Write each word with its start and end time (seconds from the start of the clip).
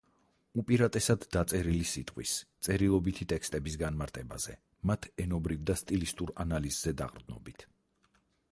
უპირატესად 0.61 1.25
დაწერილი 1.35 1.83
სიტყვის, 1.89 2.31
წერილობითი 2.67 3.27
ტექსტების 3.33 3.77
განმარტებაზე, 3.83 4.57
მათ 4.93 5.07
ენობრივ 5.27 5.63
და 5.71 5.79
სტილისტურ 5.85 6.35
ანალიზზე 6.47 6.99
დაყრდნობით. 7.03 7.67